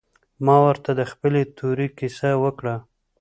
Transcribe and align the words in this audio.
ما 0.45 0.55
ورته 0.65 0.91
د 0.99 1.01
خپلې 1.11 1.41
تورې 1.57 1.87
کيسه 1.97 2.29
وکړه. 2.43 2.75